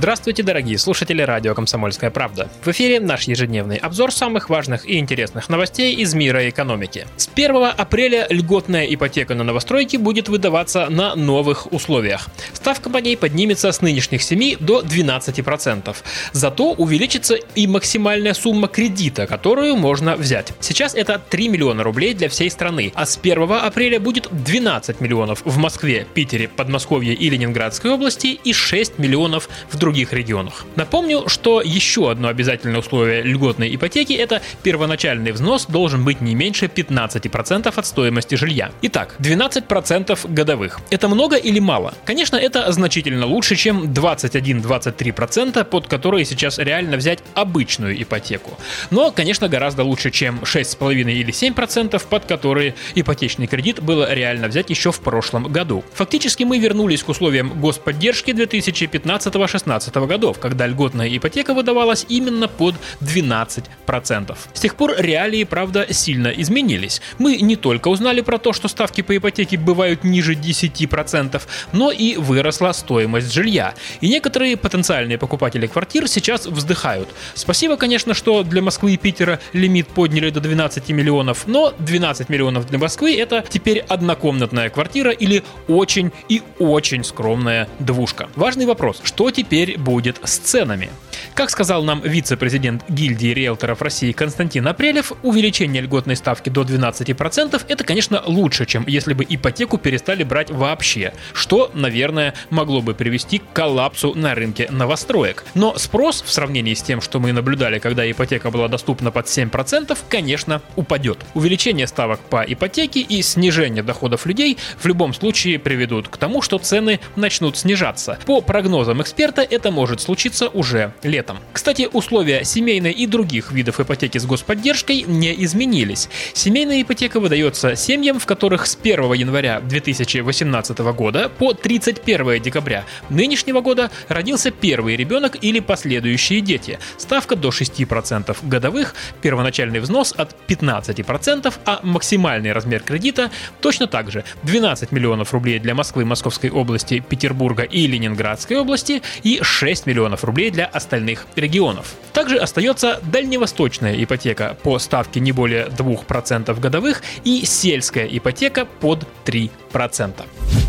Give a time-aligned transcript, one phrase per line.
[0.00, 2.48] Здравствуйте, дорогие слушатели радио «Комсомольская правда».
[2.64, 7.06] В эфире наш ежедневный обзор самых важных и интересных новостей из мира экономики.
[7.18, 12.28] С 1 апреля льготная ипотека на новостройки будет выдаваться на новых условиях.
[12.54, 15.94] Ставка по ней поднимется с нынешних 7 до 12%.
[16.32, 20.54] Зато увеличится и максимальная сумма кредита, которую можно взять.
[20.60, 25.42] Сейчас это 3 миллиона рублей для всей страны, а с 1 апреля будет 12 миллионов
[25.44, 30.66] в Москве, Питере, Подмосковье и Ленинградской области и 6 миллионов в других других регионах.
[30.76, 36.66] Напомню, что еще одно обязательное условие льготной ипотеки– это первоначальный взнос должен быть не меньше
[36.66, 38.70] 15% от стоимости жилья.
[38.82, 40.78] Итак, 12% годовых.
[40.90, 41.94] Это много или мало?
[42.04, 48.56] Конечно, это значительно лучше, чем 21-23%, под которые сейчас реально взять обычную ипотеку.
[48.92, 54.70] Но, конечно, гораздо лучше, чем 6,5 или 7%, под которые ипотечный кредит было реально взять
[54.70, 55.82] еще в прошлом году.
[55.94, 62.74] Фактически мы вернулись к условиям господдержки 2015-16 2017 годов, когда льготная ипотека выдавалась именно под
[63.00, 64.36] 12%.
[64.52, 67.00] С тех пор реалии, правда, сильно изменились.
[67.18, 72.16] Мы не только узнали про то, что ставки по ипотеке бывают ниже 10%, но и
[72.16, 73.74] выросла стоимость жилья.
[74.00, 77.08] И некоторые потенциальные покупатели квартир сейчас вздыхают.
[77.34, 82.66] Спасибо, конечно, что для Москвы и Питера лимит подняли до 12 миллионов, но 12 миллионов
[82.66, 88.28] для Москвы это теперь однокомнатная квартира или очень и очень скромная двушка.
[88.36, 90.90] Важный вопрос, что теперь теперь будет с ценами.
[91.34, 97.84] Как сказал нам вице-президент гильдии риэлторов России Константин Апрелев, увеличение льготной ставки до 12% это,
[97.84, 103.52] конечно, лучше, чем если бы ипотеку перестали брать вообще, что, наверное, могло бы привести к
[103.52, 105.44] коллапсу на рынке новостроек.
[105.54, 109.96] Но спрос в сравнении с тем, что мы наблюдали, когда ипотека была доступна под 7%,
[110.08, 111.18] конечно, упадет.
[111.34, 116.58] Увеличение ставок по ипотеке и снижение доходов людей в любом случае приведут к тому, что
[116.58, 118.18] цены начнут снижаться.
[118.26, 121.38] По прогнозам эксперта, это может случиться уже летом.
[121.52, 126.08] Кстати, условия семейной и других видов ипотеки с господдержкой не изменились.
[126.32, 133.60] Семейная ипотека выдается семьям, в которых с 1 января 2018 года по 31 декабря нынешнего
[133.60, 136.78] года родился первый ребенок или последующие дети.
[136.96, 144.24] Ставка до 6% годовых, первоначальный взнос от 15%, а максимальный размер кредита точно так же
[144.42, 150.50] 12 миллионов рублей для Москвы, Московской области, Петербурга и Ленинградской области и 6 миллионов рублей
[150.50, 151.94] для остальных регионов.
[152.12, 160.59] Также остается дальневосточная ипотека по ставке не более 2% годовых и сельская ипотека под 3%.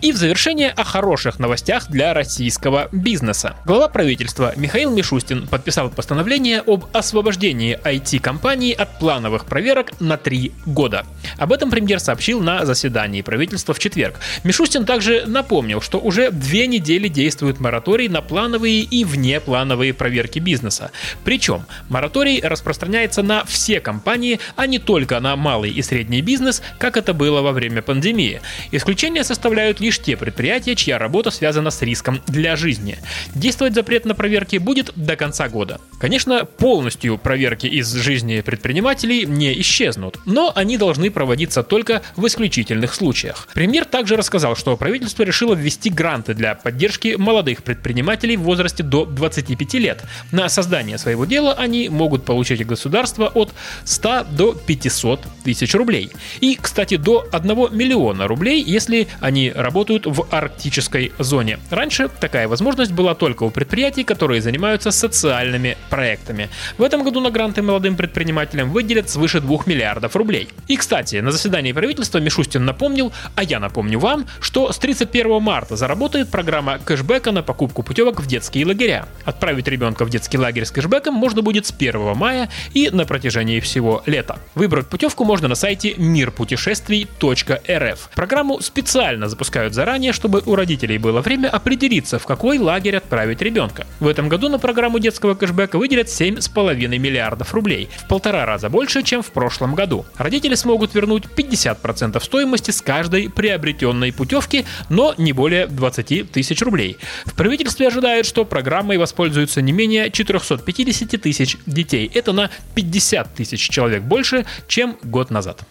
[0.00, 3.56] И в завершение о хороших новостях для российского бизнеса.
[3.66, 11.04] Глава правительства Михаил Мишустин подписал постановление об освобождении IT-компаний от плановых проверок на три года.
[11.36, 14.20] Об этом премьер сообщил на заседании правительства в четверг.
[14.44, 20.92] Мишустин также напомнил, что уже две недели действует мораторий на плановые и внеплановые проверки бизнеса.
[21.24, 26.96] Причем мораторий распространяется на все компании, а не только на малый и средний бизнес, как
[26.96, 28.40] это было во время пандемии.
[28.70, 32.98] Исключения составляют лишь лишь те предприятия, чья работа связана с риском для жизни.
[33.34, 35.80] Действовать запрет на проверки будет до конца года.
[35.98, 42.94] Конечно, полностью проверки из жизни предпринимателей не исчезнут, но они должны проводиться только в исключительных
[42.94, 43.48] случаях.
[43.54, 49.06] Премьер также рассказал, что правительство решило ввести гранты для поддержки молодых предпринимателей в возрасте до
[49.06, 50.02] 25 лет.
[50.32, 56.10] На создание своего дела они могут получить от государства от 100 до 500 тысяч рублей.
[56.40, 61.60] И, кстати, до 1 миллиона рублей, если они работают работают в арктической зоне.
[61.70, 66.48] Раньше такая возможность была только у предприятий, которые занимаются социальными проектами.
[66.78, 70.48] В этом году на гранты молодым предпринимателям выделят свыше 2 миллиардов рублей.
[70.66, 75.76] И, кстати, на заседании правительства Мишустин напомнил, а я напомню вам, что с 31 марта
[75.76, 79.06] заработает программа кэшбэка на покупку путевок в детские лагеря.
[79.24, 83.60] Отправить ребенка в детский лагерь с кэшбэком можно будет с 1 мая и на протяжении
[83.60, 84.40] всего лета.
[84.56, 88.10] Выбрать путевку можно на сайте мирпутешествий.рф.
[88.16, 93.42] Программу специально запускают объявляют заранее, чтобы у родителей было время определиться, в какой лагерь отправить
[93.42, 93.86] ребенка.
[94.00, 99.02] В этом году на программу детского кэшбэка выделят 7,5 миллиардов рублей, в полтора раза больше,
[99.02, 100.04] чем в прошлом году.
[100.16, 106.96] Родители смогут вернуть 50% стоимости с каждой приобретенной путевки, но не более 20 тысяч рублей.
[107.24, 112.10] В правительстве ожидают, что программой воспользуются не менее 450 тысяч детей.
[112.14, 115.62] Это на 50 тысяч человек больше, чем год назад.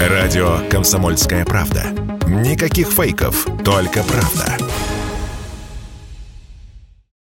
[0.00, 4.63] Радио «Комсомольская правда» Никаких фейков, только правда.